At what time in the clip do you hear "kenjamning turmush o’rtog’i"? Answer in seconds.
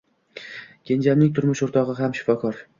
0.91-2.01